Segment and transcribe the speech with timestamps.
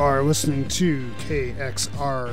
[0.00, 2.30] Are listening to KXRY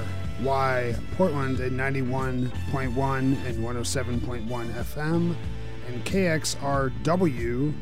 [1.18, 5.36] Portland at 91.1 and 107.1 FM,
[5.90, 7.74] and KXRW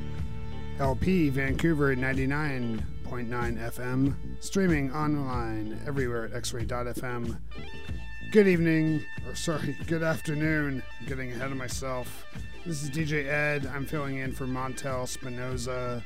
[0.80, 7.38] LP Vancouver at 99.9 FM, streaming online everywhere at xray.fm.
[8.31, 10.81] Good evening, or sorry, good afternoon.
[11.00, 12.25] I'm getting ahead of myself.
[12.66, 13.67] This is DJ Ed.
[13.67, 16.03] I'm filling in for Montel Spinoza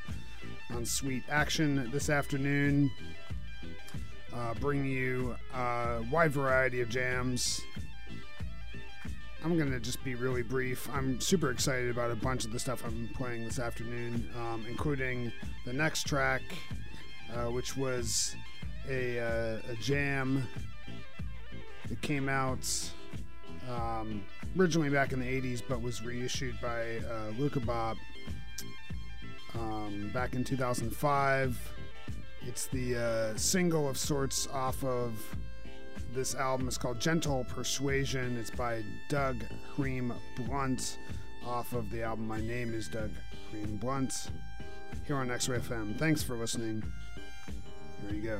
[0.75, 2.91] on Sweet Action this afternoon.
[4.33, 7.61] Uh, bringing you a wide variety of jams.
[9.43, 10.89] I'm going to just be really brief.
[10.93, 15.31] I'm super excited about a bunch of the stuff I'm playing this afternoon, um, including
[15.65, 16.41] the next track,
[17.33, 18.35] uh, which was
[18.89, 20.47] a, uh, a jam
[21.87, 22.67] that came out
[23.69, 24.23] um,
[24.57, 27.97] originally back in the 80s but was reissued by uh, Luaka Bop
[29.55, 31.73] um, back in 2005.
[32.49, 35.13] It's the uh, single of sorts off of
[36.15, 36.67] this album.
[36.67, 38.37] It's called Gentle Persuasion.
[38.39, 39.45] It's by Doug
[39.75, 40.97] Hream Blunt
[41.45, 43.11] off of the album My Name is Doug
[43.51, 44.31] Hream Blunt
[45.05, 45.99] here on X Ray FM.
[45.99, 46.81] Thanks for listening.
[48.07, 48.39] Here you go.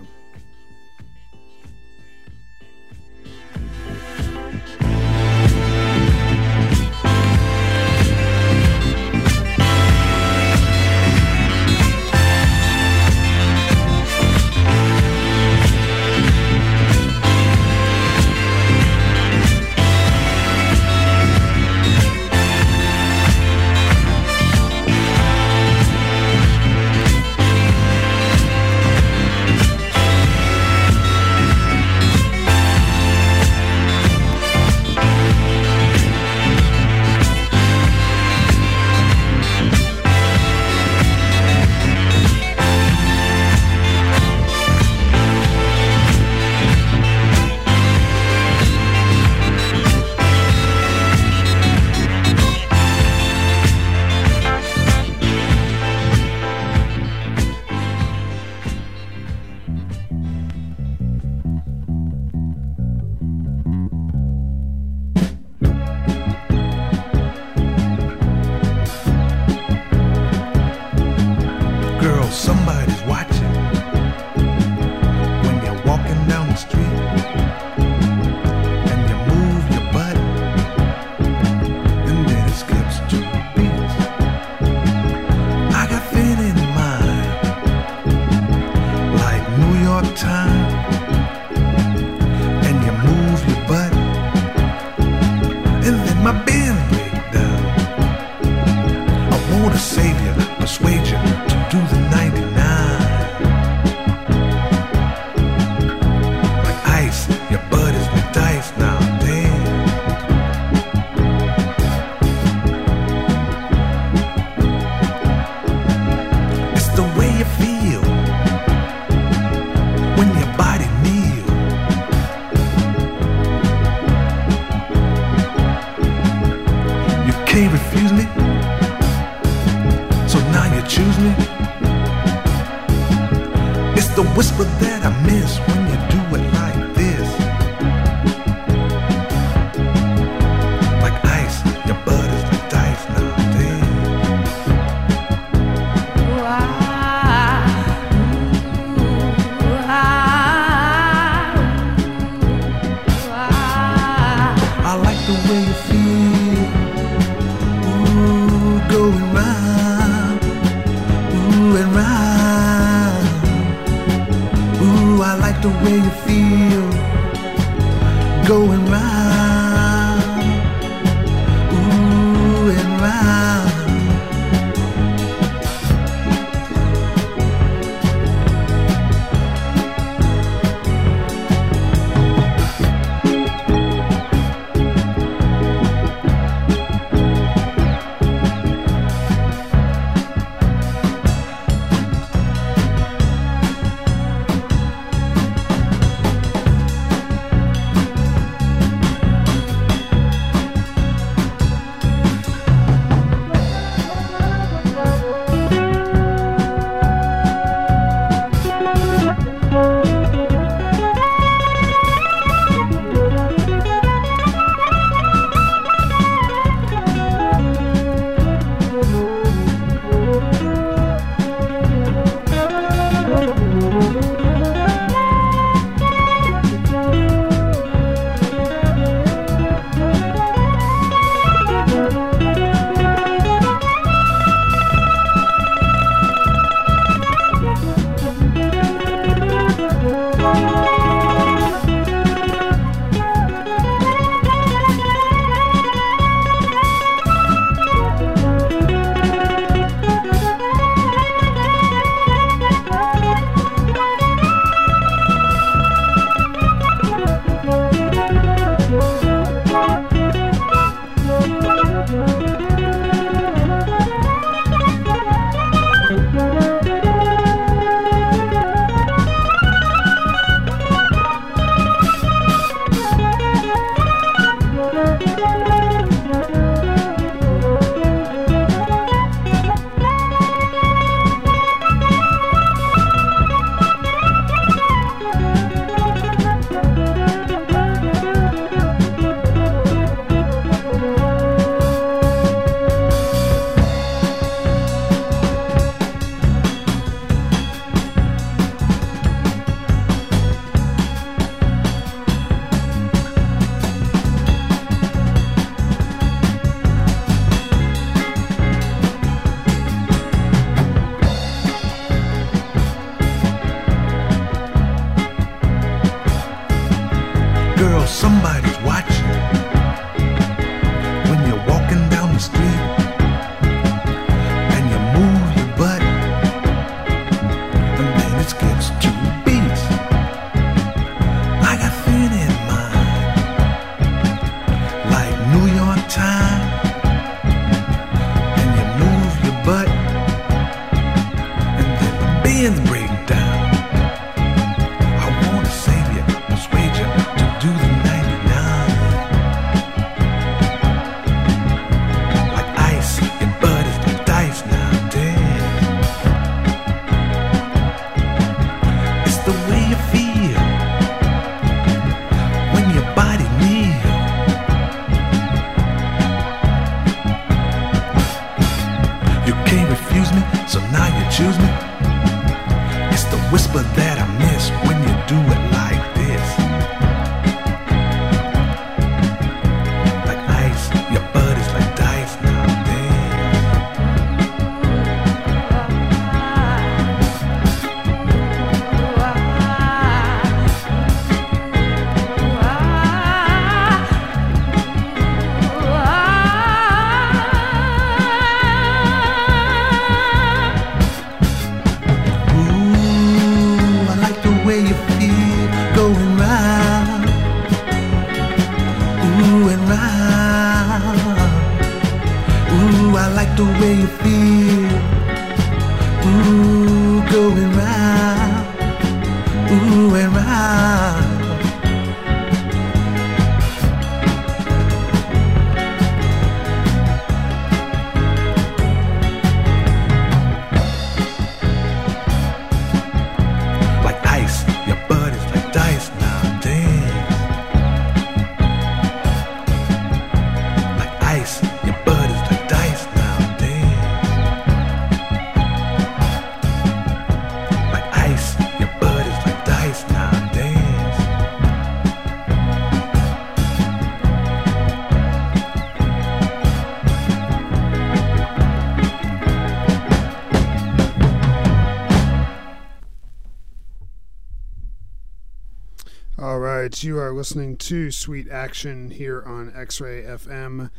[467.29, 470.89] Are listening to Sweet Action here on X Ray FM.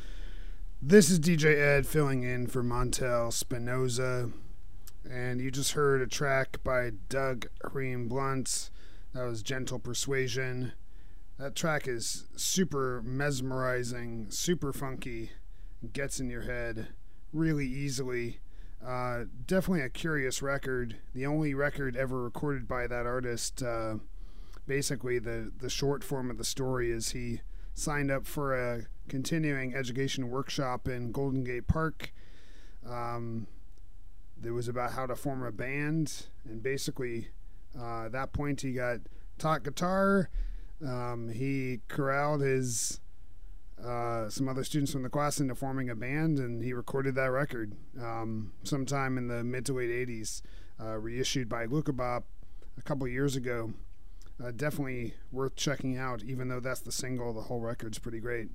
[0.81, 4.31] This is DJ Ed filling in for Montel Spinoza.
[5.11, 8.71] And you just heard a track by Doug Hream Blunt.
[9.13, 10.71] That was Gentle Persuasion.
[11.37, 15.33] That track is super mesmerizing, super funky,
[15.93, 16.91] gets in your head
[17.33, 18.39] really easily.
[18.87, 20.99] Uh, definitely a curious record.
[21.13, 23.65] The only record ever recorded by that artist.
[23.65, 23.95] Uh,
[24.67, 27.41] basically the the short form of the story is he
[27.75, 32.13] signed up for a continuing education workshop in Golden Gate Park.
[32.89, 33.47] Um,
[34.45, 37.29] it was about how to form a band, and basically,
[37.79, 39.01] uh, at that point, he got
[39.39, 40.31] taught guitar.
[40.85, 43.01] Um, he corralled his
[43.85, 47.31] uh, some other students from the class into forming a band, and he recorded that
[47.31, 50.43] record um, sometime in the mid to late '80s,
[50.81, 52.25] uh, reissued by Luaka Bop
[52.79, 53.73] a couple years ago.
[54.43, 57.33] Uh, definitely worth checking out, even though that's the single.
[57.33, 58.49] The whole record's pretty great.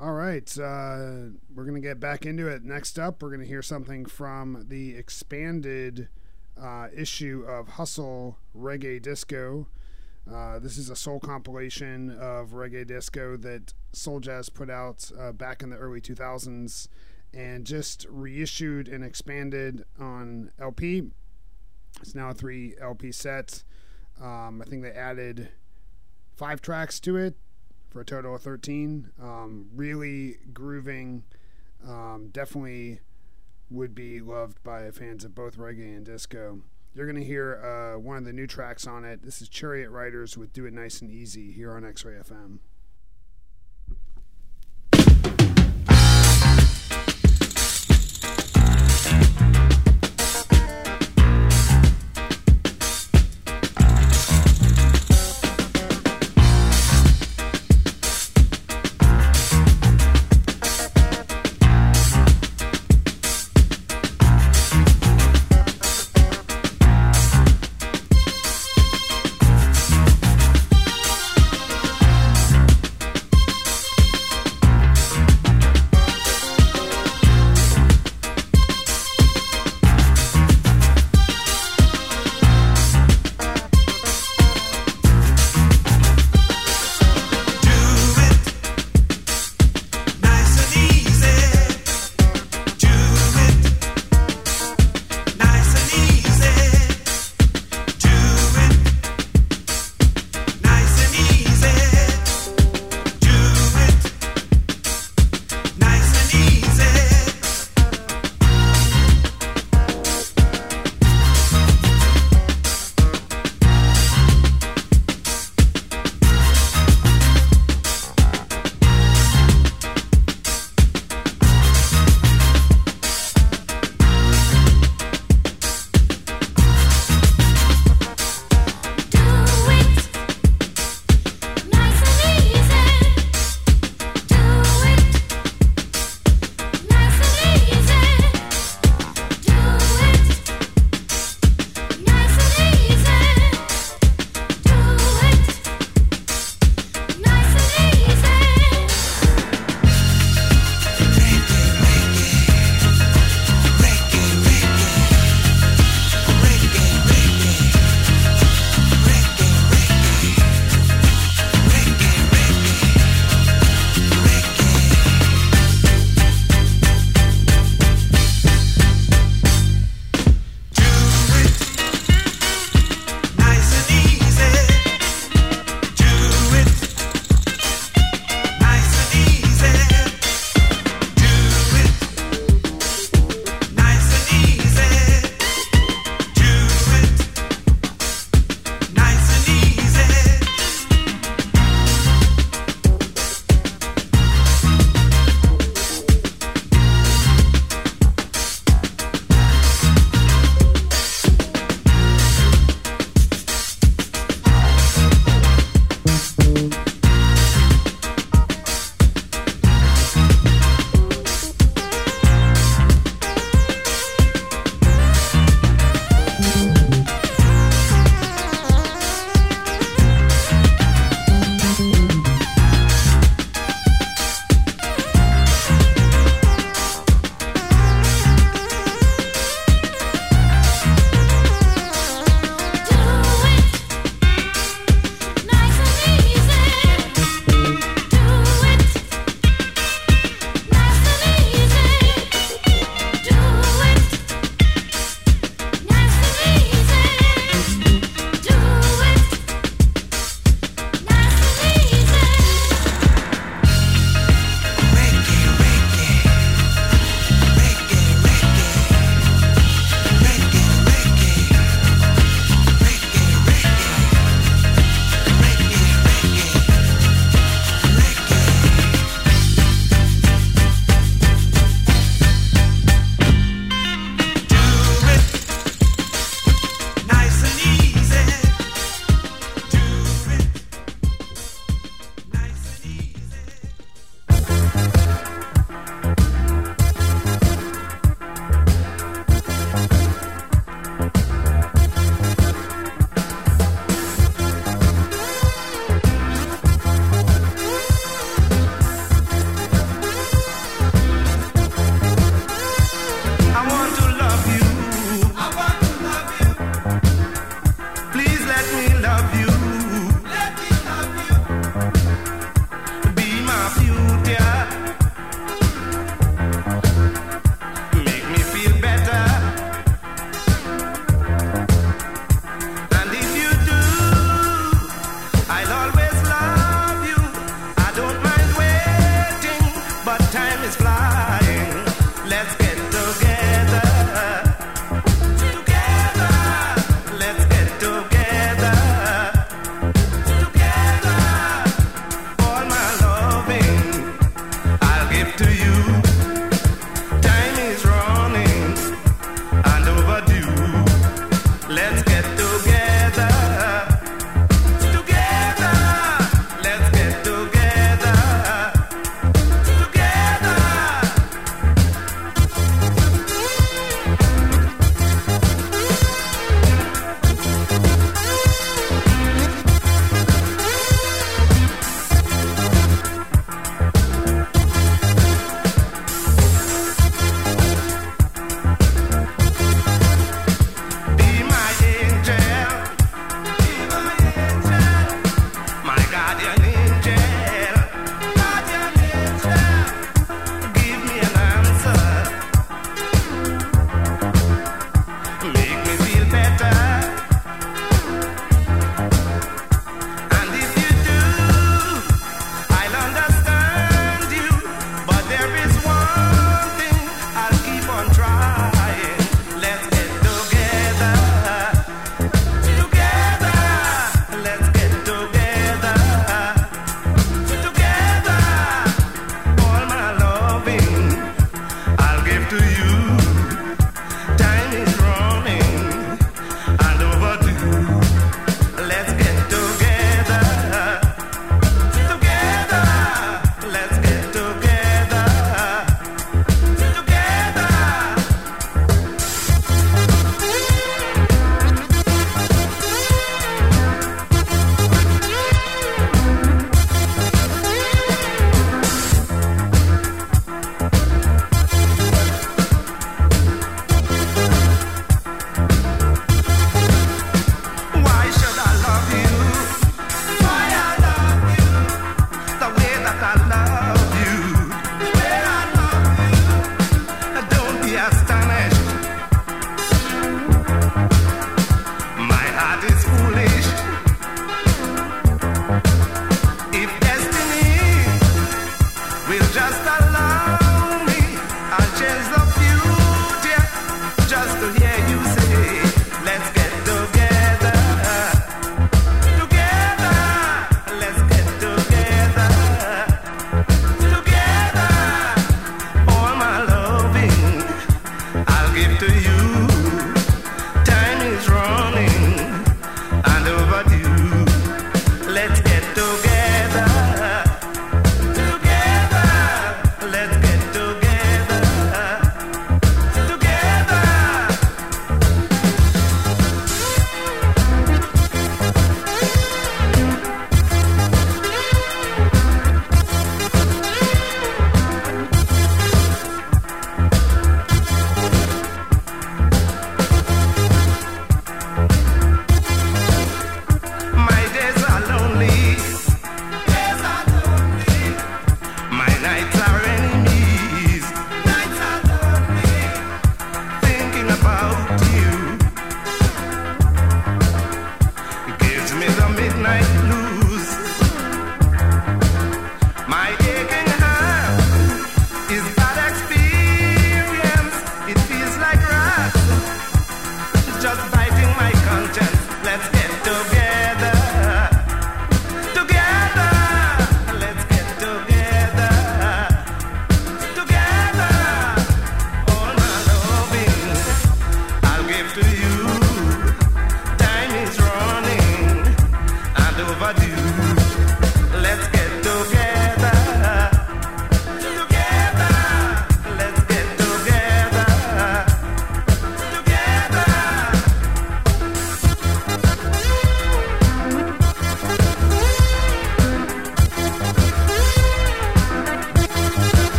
[0.00, 2.64] All right, uh, we're to get back into it.
[2.64, 6.08] Next up, we're to hear something from the expanded
[6.60, 9.68] uh, issue of Hustle Reggae Disco.
[10.30, 15.32] Uh, this is a soul compilation of reggae disco that Soul Jazz put out uh,
[15.32, 16.88] back in the early 2000s
[17.34, 21.10] and just reissued and expanded on LP.
[22.00, 23.64] It's now a three LP set.
[24.22, 25.48] Um, I think they added
[26.36, 27.36] five tracks to it
[27.90, 29.10] for a total of 13.
[29.20, 31.24] Um, really grooving.
[31.86, 33.00] Um, definitely
[33.70, 36.62] would be loved by fans of both reggae and disco.
[36.94, 37.56] You're going to hear
[37.96, 39.22] uh, one of the new tracks on it.
[39.22, 42.58] This is Chariot Riders with Do It Nice and Easy here on X Ray FM.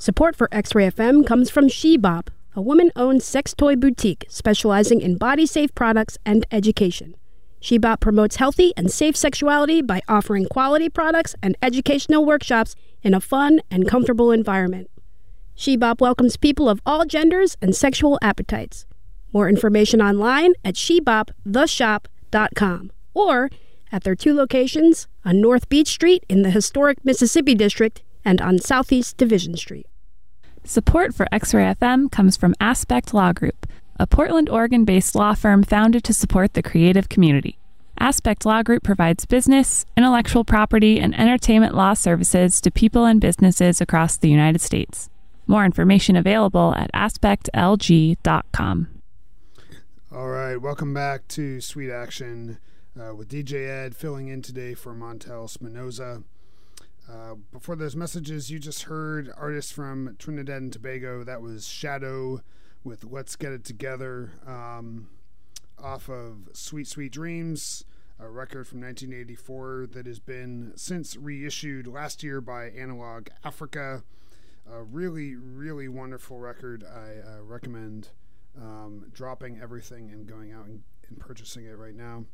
[0.00, 5.02] Support for X Ray FM comes from Shebop, a woman owned sex toy boutique specializing
[5.02, 7.16] in body safe products and education.
[7.60, 13.20] Shebop promotes healthy and safe sexuality by offering quality products and educational workshops in a
[13.20, 14.88] fun and comfortable environment.
[15.54, 18.86] Shebop welcomes people of all genders and sexual appetites.
[19.34, 23.50] More information online at sheboptheshop.com or
[23.92, 28.58] at their two locations on North Beech Street in the historic Mississippi District and on
[28.58, 29.86] Southeast Division Street.
[30.64, 33.66] Support for X Ray FM comes from Aspect Law Group,
[33.98, 37.58] a Portland, Oregon based law firm founded to support the creative community.
[37.98, 43.80] Aspect Law Group provides business, intellectual property, and entertainment law services to people and businesses
[43.80, 45.10] across the United States.
[45.46, 48.88] More information available at aspectlg.com.
[50.12, 52.58] All right, welcome back to Sweet Action
[53.00, 56.22] uh, with DJ Ed filling in today for Montel Spinoza.
[57.10, 61.24] Uh, before those messages, you just heard artists from Trinidad and Tobago.
[61.24, 62.40] That was Shadow
[62.84, 65.08] with Let's Get It Together um,
[65.82, 67.84] off of Sweet Sweet Dreams,
[68.20, 74.04] a record from 1984 that has been since reissued last year by Analog Africa.
[74.70, 76.84] A really, really wonderful record.
[76.84, 78.10] I uh, recommend
[78.56, 82.24] um, dropping everything and going out and, and purchasing it right now.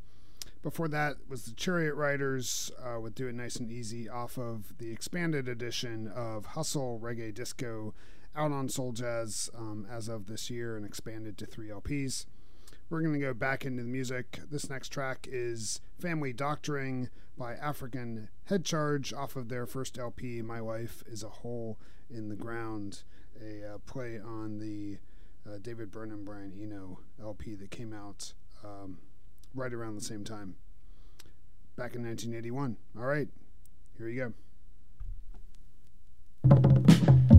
[0.66, 4.76] Before that was the Chariot Riders uh, with Do It Nice and Easy off of
[4.78, 7.94] the expanded edition of Hustle Reggae Disco
[8.34, 12.26] out on Soul Jazz um, as of this year and expanded to three LPs.
[12.90, 14.40] We're going to go back into the music.
[14.50, 20.42] This next track is Family Doctoring by African Head Charge off of their first LP,
[20.42, 21.78] My Wife is a Hole
[22.10, 23.04] in the Ground,
[23.40, 24.98] a uh, play on the
[25.48, 28.32] uh, David Burnham Brian Eno LP that came out
[28.64, 28.98] um,
[29.56, 30.54] right around the same time,
[31.76, 32.76] back in 1981.
[32.96, 33.28] All right,
[33.96, 34.32] here you
[36.48, 37.35] go.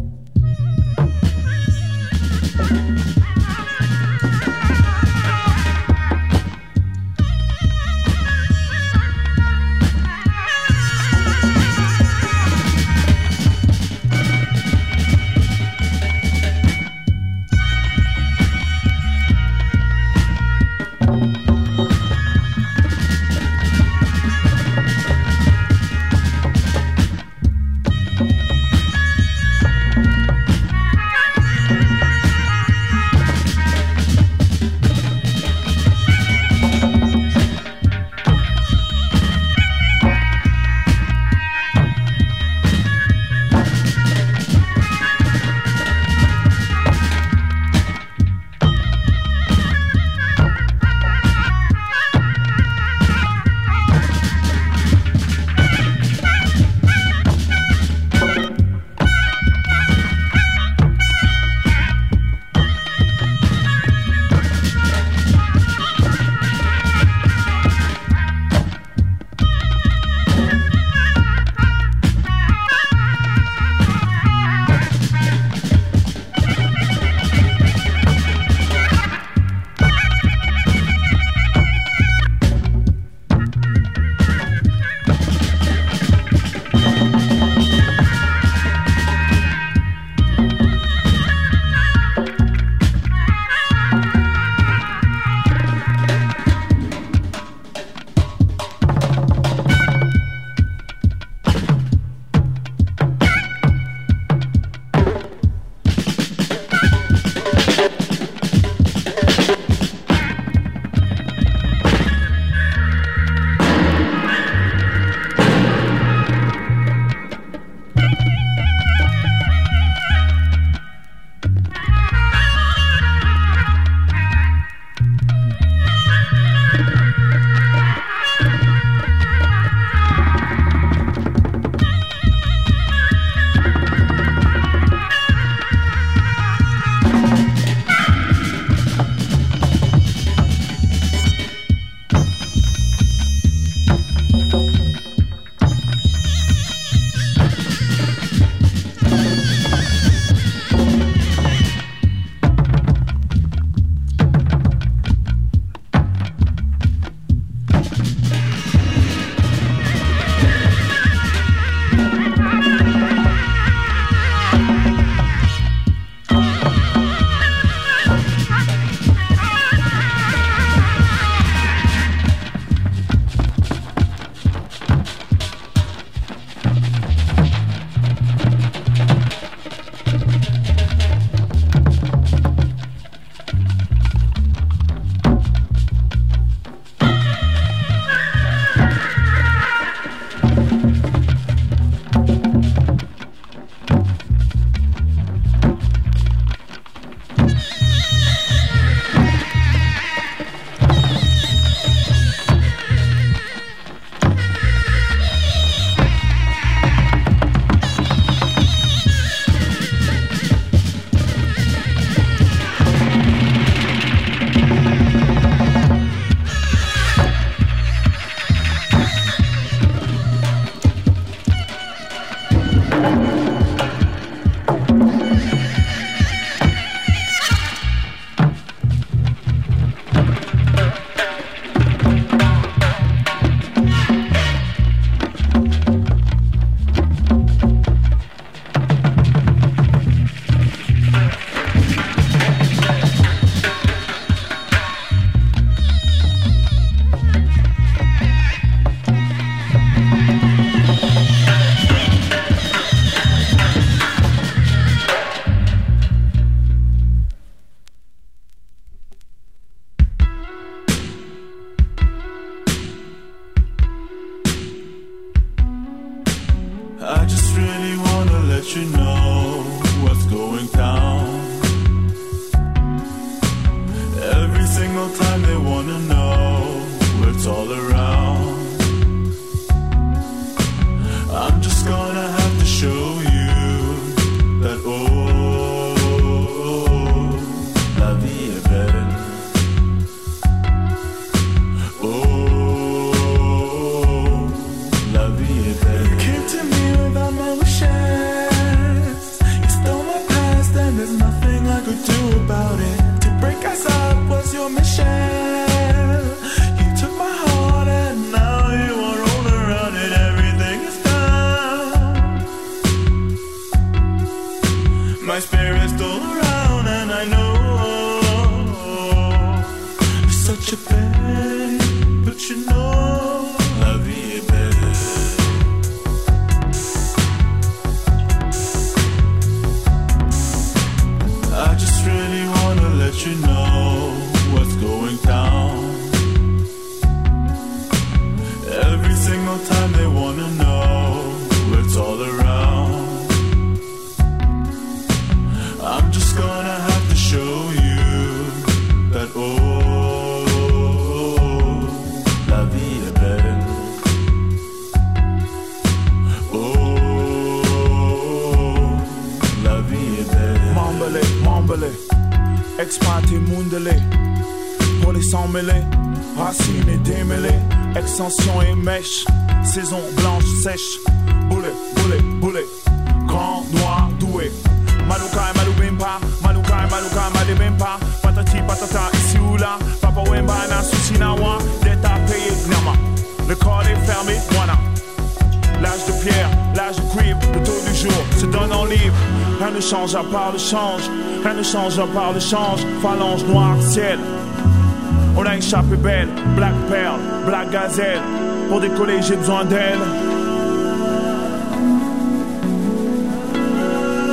[399.27, 399.99] j'ai besoin d'elle.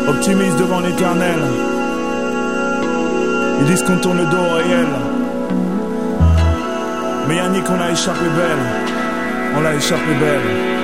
[0.08, 1.40] Optimiste devant l'éternel,
[3.60, 4.86] ils disent qu'on tourne le dos au réel.
[7.26, 8.64] Mais Yannick, on l'a échappé belle,
[9.56, 10.74] on l'a échappé belle.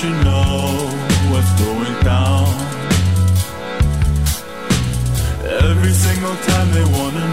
[0.00, 0.88] you know
[1.32, 2.27] what's going down.
[6.20, 7.27] no time they wanna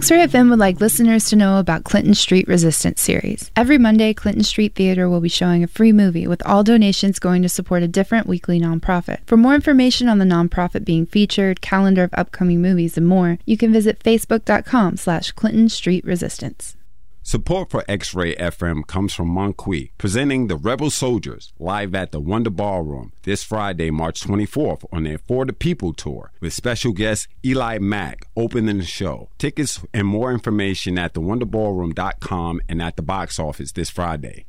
[0.00, 3.50] X-Ray FM would like listeners to know about Clinton Street Resistance series.
[3.54, 7.42] Every Monday, Clinton Street Theater will be showing a free movie with all donations going
[7.42, 9.18] to support a different weekly nonprofit.
[9.26, 13.58] For more information on the nonprofit being featured, calendar of upcoming movies, and more, you
[13.58, 16.76] can visit facebook.com slash Clinton Street Resistance.
[17.22, 22.20] Support for X Ray FM comes from Monqui, presenting the Rebel Soldiers live at the
[22.20, 27.28] Wonder Ballroom this Friday, March 24th on their For the People tour with special guest
[27.44, 29.28] Eli Mack opening the show.
[29.36, 34.46] Tickets and more information at thewonderballroom.com and at the box office this Friday.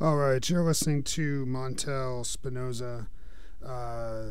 [0.00, 3.08] All right, you're listening to Montel Spinoza
[3.64, 4.22] uh,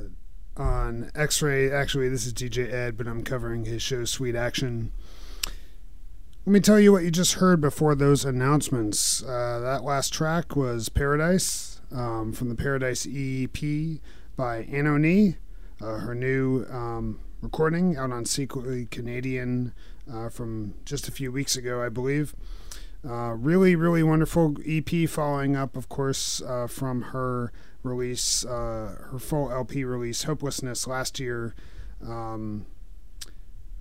[0.58, 1.72] on X Ray.
[1.72, 4.92] Actually, this is DJ Ed, but I'm covering his show Sweet Action.
[6.44, 9.22] Let me tell you what you just heard before those announcements.
[9.22, 14.02] Uh, that last track was Paradise um, from the Paradise EP
[14.36, 15.36] by Anohni,
[15.80, 19.76] uh, her new um, recording out on Secretly Canadian
[20.12, 22.34] uh, from just a few weeks ago, I believe.
[23.08, 27.52] Uh, really, really wonderful EP following up, of course, uh, from her
[27.84, 31.54] release, uh, her full LP release, Hopelessness, last year.
[32.04, 32.66] Um,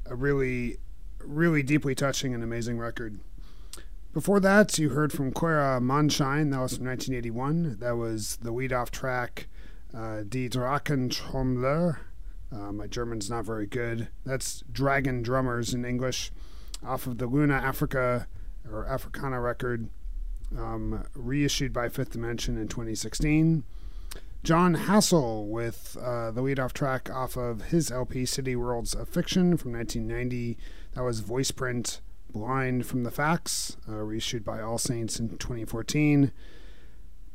[0.05, 0.77] a really,
[1.25, 3.21] really deeply touching and amazing record.
[4.13, 6.51] Before that, you heard from Clara Mondshine.
[6.51, 7.77] That was from 1981.
[7.79, 9.47] That was the lead off track,
[9.95, 11.99] uh, Die Drachentrommler.
[12.53, 14.09] Uh, my German's not very good.
[14.27, 16.33] That's Dragon Drummers in English,
[16.85, 18.27] off of the Luna Africa
[18.69, 19.89] or Africana record,
[20.59, 23.63] um, reissued by Fifth Dimension in 2016.
[24.43, 29.57] Jon Hassell with uh, the lead-off track off of his LP City Worlds of Fiction
[29.57, 30.57] from 1990.
[30.95, 32.01] That was Voiceprint
[32.33, 36.33] Blind from the Facts, uh, reissued by All Saints in 2014.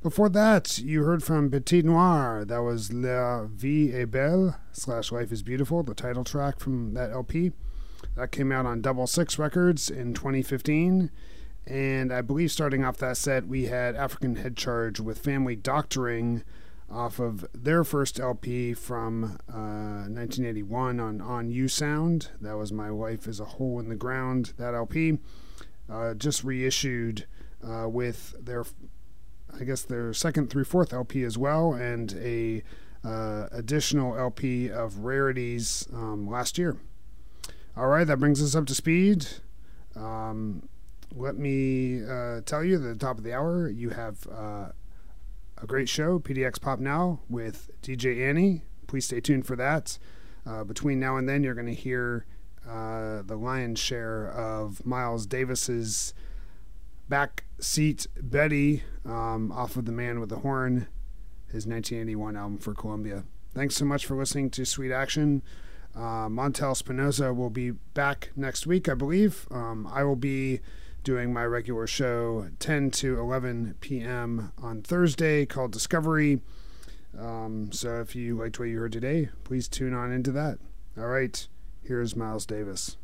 [0.02, 2.46] Before that, you heard from Petite Noir.
[2.46, 7.12] That was La Vie est Belle slash Life is Beautiful, the title track from that
[7.12, 7.54] LP.
[8.16, 11.10] That came out on Double Six Records in 2015.
[11.66, 16.44] And I believe starting off that set, we had African Head Charge with Family Doctoring
[16.90, 22.30] off of their first LP from uh, 1981 on On-U Sound.
[22.40, 25.20] That was My Life is a Hole in the Ground, that LP.
[25.90, 27.28] Uh, just reissued
[27.68, 28.66] uh, with their,
[29.60, 32.64] I guess, their second through fourth LP as well, and a
[33.04, 36.78] uh, additional LP of rarities um, last year.
[37.78, 39.28] All right, that brings us up to speed.
[39.96, 40.68] Um,
[41.14, 44.70] let me uh, tell you, at the top of the hour, you have uh,
[45.58, 48.64] a great show, PDX Pop Now, with DJ Annie.
[48.88, 49.98] Please stay tuned for that.
[50.46, 52.26] Uh, between now and then, you're going to hear
[52.68, 56.14] uh, the lion's share of Miles Davis's
[57.08, 60.88] back seat Betty um, off of The Man with the Horn,
[61.48, 63.24] his 1981 album for Columbia.
[63.54, 65.42] Thanks so much for listening to Sweet Action.
[65.96, 69.48] Uh, Montel Spinoza will be back next week, I believe.
[69.50, 70.60] Um, I will be
[71.06, 74.52] doing my regular show 10 to 11 p.m.
[74.58, 76.42] on Thursday called Discovery.
[77.18, 80.58] Um, so if you liked what you heard today, please tune on into that.
[80.98, 81.48] All right,
[81.84, 82.98] here's Miles Davis.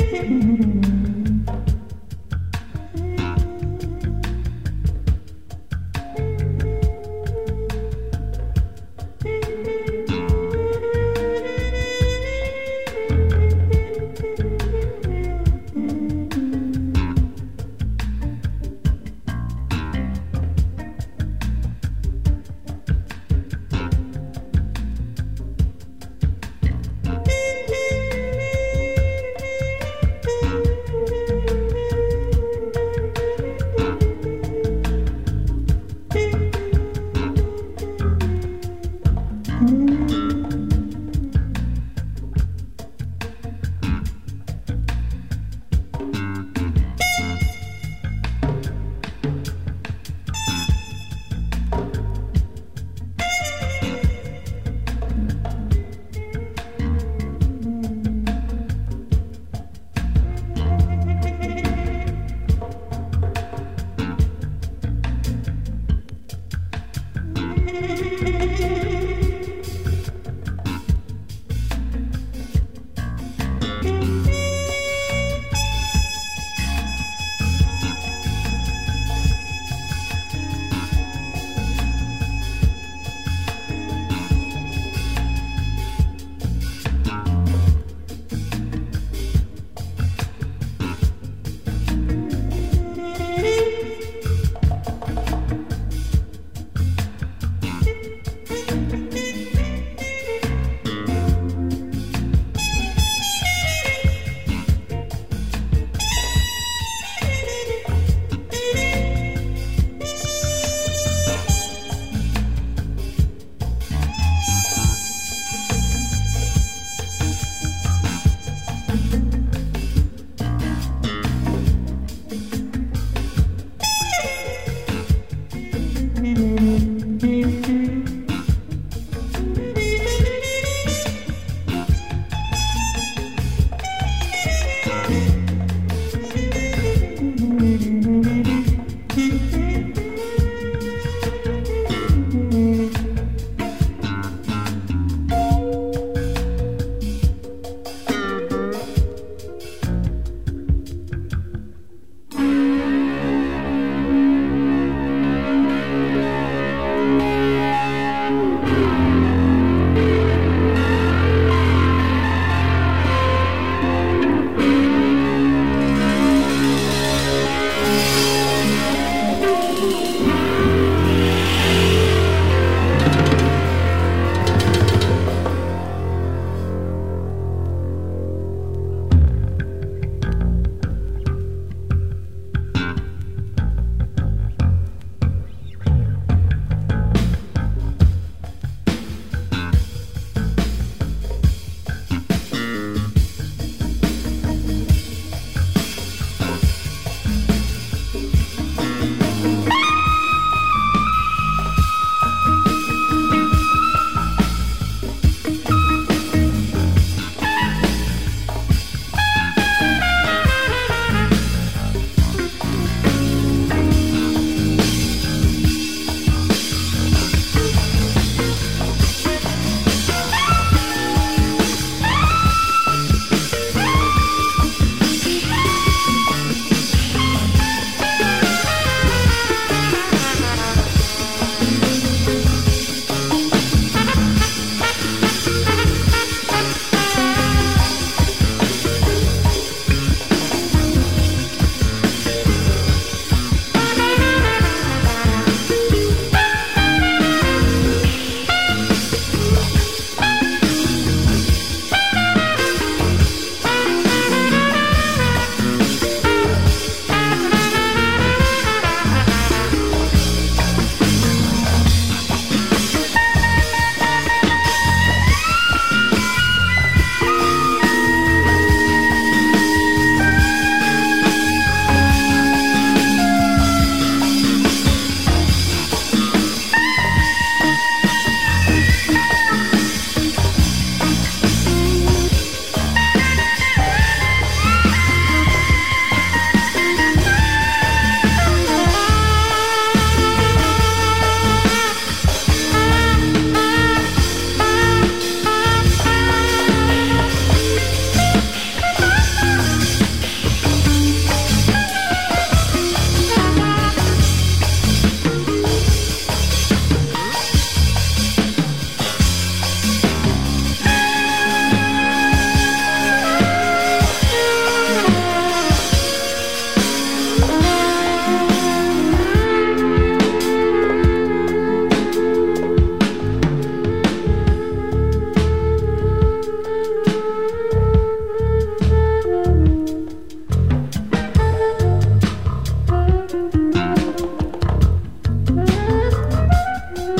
[0.00, 0.80] You.